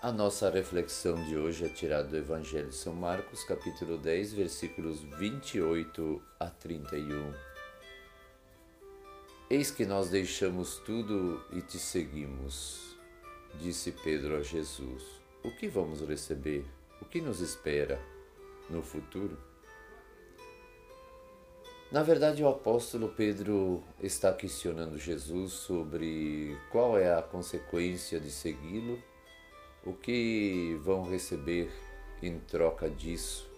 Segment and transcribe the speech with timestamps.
[0.00, 5.00] A nossa reflexão de hoje é tirada do Evangelho de São Marcos, capítulo 10, versículos
[5.18, 7.34] 28 a 31.
[9.50, 12.96] Eis que nós deixamos tudo e te seguimos,
[13.60, 15.02] disse Pedro a Jesus.
[15.42, 16.64] O que vamos receber?
[17.02, 18.00] O que nos espera
[18.70, 19.36] no futuro?
[21.90, 29.02] Na verdade, o apóstolo Pedro está questionando Jesus sobre qual é a consequência de segui-lo
[29.88, 31.70] o que vão receber
[32.22, 33.48] em troca disso,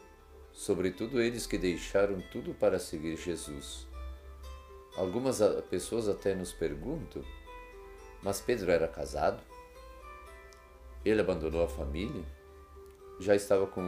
[0.52, 3.88] sobretudo eles que deixaram tudo para seguir Jesus.
[4.96, 7.24] Algumas pessoas até nos perguntam:
[8.22, 9.42] mas Pedro era casado?
[11.05, 12.24] Ele abandonou a família?
[13.19, 13.83] Já estava com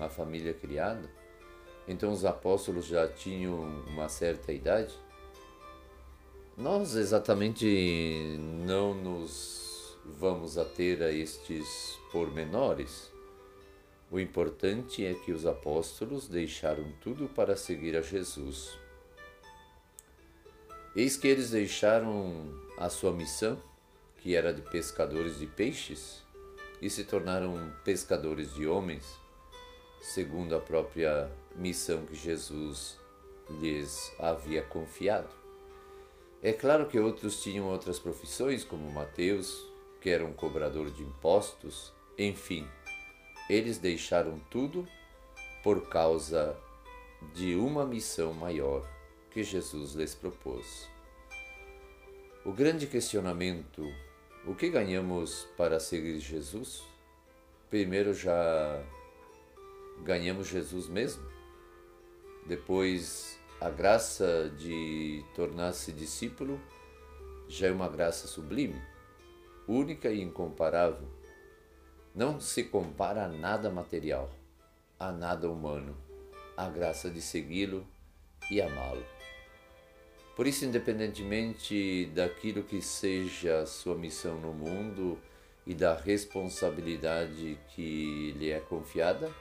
[0.00, 1.08] a família criada?
[1.86, 3.54] Então os apóstolos já tinham
[3.86, 4.94] uma certa idade?
[6.56, 9.73] Nós exatamente não nos
[10.04, 13.10] vamos a ter a estes pormenores.
[14.10, 18.78] O importante é que os apóstolos deixaram tudo para seguir a Jesus.
[20.94, 23.60] Eis que eles deixaram a sua missão,
[24.18, 26.22] que era de pescadores de peixes,
[26.80, 29.18] e se tornaram pescadores de homens,
[30.00, 32.98] segundo a própria missão que Jesus
[33.60, 35.34] lhes havia confiado.
[36.42, 39.66] É claro que outros tinham outras profissões, como Mateus,
[40.04, 42.68] que era um cobrador de impostos, enfim,
[43.48, 44.86] eles deixaram tudo
[45.62, 46.54] por causa
[47.32, 48.86] de uma missão maior
[49.30, 50.90] que Jesus lhes propôs.
[52.44, 53.82] O grande questionamento:
[54.46, 56.82] o que ganhamos para seguir Jesus?
[57.70, 58.84] Primeiro, já
[60.02, 61.26] ganhamos Jesus mesmo.
[62.44, 66.60] Depois, a graça de tornar-se discípulo
[67.48, 68.92] já é uma graça sublime
[69.66, 71.08] única e incomparável,
[72.14, 74.30] não se compara a nada material,
[74.98, 75.96] a nada humano,
[76.56, 77.86] a graça de segui-lo
[78.50, 79.04] e amá-lo.
[80.36, 85.18] Por isso, independentemente daquilo que seja a sua missão no mundo
[85.66, 89.32] e da responsabilidade que lhe é confiada,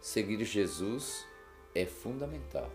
[0.00, 1.26] seguir Jesus
[1.74, 2.70] é fundamental.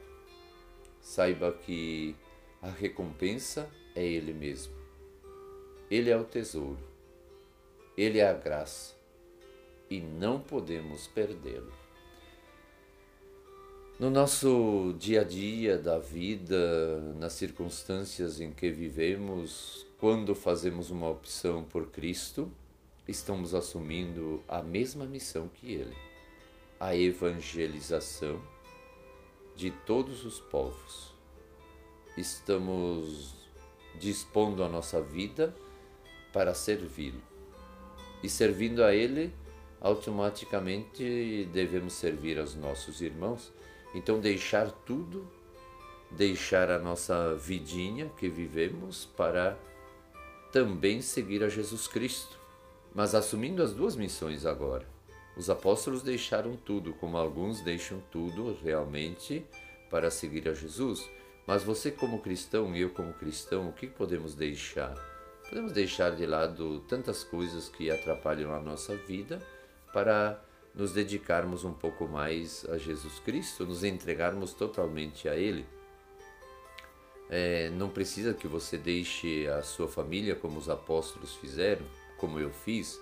[0.99, 2.15] Saiba que
[2.61, 4.73] a recompensa é Ele mesmo.
[5.89, 6.88] Ele é o tesouro.
[7.99, 8.95] Ele é a graça
[9.89, 11.73] e não podemos perdê-lo.
[13.99, 21.09] No nosso dia a dia da vida, nas circunstâncias em que vivemos, quando fazemos uma
[21.09, 22.49] opção por Cristo,
[23.05, 25.97] estamos assumindo a mesma missão que Ele,
[26.79, 28.41] a evangelização
[29.57, 31.13] de todos os povos.
[32.15, 33.35] Estamos
[33.99, 35.53] dispondo a nossa vida
[36.31, 37.38] para servi-lo
[38.23, 39.33] e servindo a Ele,
[39.81, 43.51] automaticamente devemos servir aos nossos irmãos.
[43.93, 45.27] Então, deixar tudo,
[46.11, 49.57] deixar a nossa vidinha que vivemos para
[50.51, 52.37] também seguir a Jesus Cristo,
[52.93, 54.85] mas assumindo as duas missões agora.
[55.37, 59.45] Os apóstolos deixaram tudo, como alguns deixam tudo realmente
[59.89, 61.07] para seguir a Jesus.
[61.47, 64.93] Mas você, como cristão, e eu, como cristão, o que podemos deixar?
[65.49, 69.41] Podemos deixar de lado tantas coisas que atrapalham a nossa vida
[69.91, 70.39] para
[70.75, 75.65] nos dedicarmos um pouco mais a Jesus Cristo, nos entregarmos totalmente a Ele.
[77.31, 81.85] É, não precisa que você deixe a sua família como os apóstolos fizeram,
[82.19, 83.01] como eu fiz.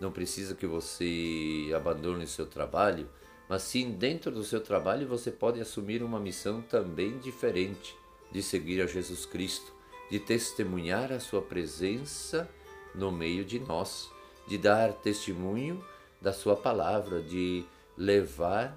[0.00, 3.08] Não precisa que você abandone o seu trabalho,
[3.48, 7.96] mas sim dentro do seu trabalho você pode assumir uma missão também diferente
[8.32, 9.75] de seguir a Jesus Cristo
[10.10, 12.48] de testemunhar a Sua presença
[12.94, 14.10] no meio de nós,
[14.46, 15.84] de dar testemunho
[16.20, 17.64] da Sua palavra, de
[17.96, 18.76] levar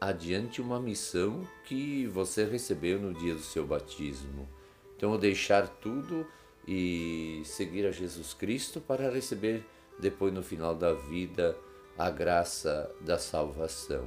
[0.00, 4.48] adiante uma missão que você recebeu no dia do seu batismo.
[4.96, 6.26] Então, deixar tudo
[6.66, 9.64] e seguir a Jesus Cristo para receber
[9.98, 11.56] depois no final da vida
[11.96, 14.04] a graça da salvação.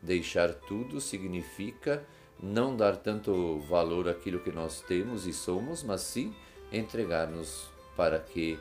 [0.00, 2.06] Deixar tudo significa
[2.42, 6.34] não dar tanto valor àquilo que nós temos e somos, mas sim
[6.72, 8.58] entregar-nos para que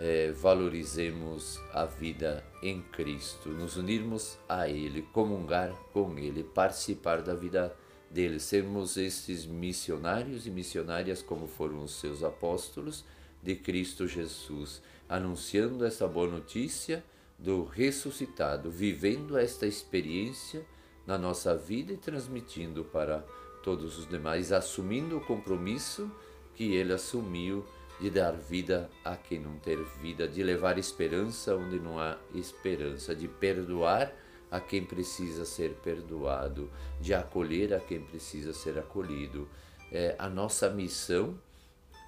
[0.00, 7.34] é, valorizemos a vida em Cristo, nos unirmos a Ele, comungar com Ele, participar da
[7.34, 7.74] vida
[8.10, 13.04] dele, sermos esses missionários e missionárias como foram os seus apóstolos
[13.42, 17.04] de Cristo Jesus, anunciando essa boa notícia
[17.38, 20.64] do ressuscitado, vivendo esta experiência
[21.06, 23.24] na nossa vida e transmitindo para
[23.62, 26.10] todos os demais, assumindo o compromisso
[26.54, 27.64] que ele assumiu
[28.00, 33.14] de dar vida a quem não ter vida, de levar esperança onde não há esperança,
[33.14, 34.12] de perdoar
[34.50, 36.70] a quem precisa ser perdoado,
[37.00, 39.48] de acolher a quem precisa ser acolhido.
[39.90, 41.38] É, a nossa missão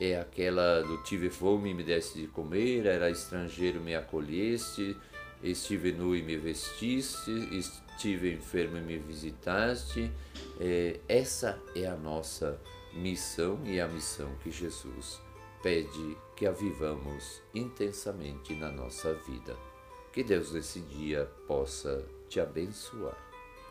[0.01, 4.97] é aquela do tive fome me deste de comer, era estrangeiro me acolheste,
[5.43, 10.11] estive nu e me vestiste, estive enfermo e me visitaste.
[10.61, 12.61] É, essa é a nossa
[12.93, 15.21] missão e a missão que Jesus
[15.63, 19.57] pede que a vivamos intensamente na nossa vida.
[20.13, 23.34] Que Deus nesse dia possa te abençoar.